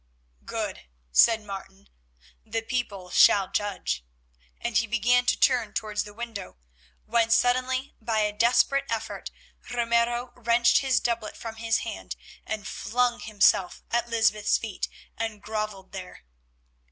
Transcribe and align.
"Good," 0.45 0.87
said 1.11 1.43
Martin, 1.43 1.87
"the 2.43 2.63
people 2.63 3.11
shall 3.11 3.51
judge," 3.51 4.03
and 4.59 4.75
he 4.75 4.87
began 4.87 5.27
to 5.27 5.39
turn 5.39 5.73
towards 5.75 6.05
the 6.05 6.13
window, 6.15 6.57
when 7.05 7.29
suddenly, 7.29 7.93
by 8.01 8.21
a 8.21 8.33
desperate 8.33 8.85
effort, 8.89 9.29
Ramiro 9.71 10.33
wrenched 10.35 10.79
his 10.79 10.99
doublet 10.99 11.37
from 11.37 11.57
his 11.57 11.81
hand, 11.85 12.15
and 12.47 12.65
flung 12.67 13.19
himself 13.19 13.83
at 13.91 14.09
Lysbeth's 14.09 14.57
feet 14.57 14.87
and 15.19 15.39
grovelled 15.39 15.91
there. 15.91 16.23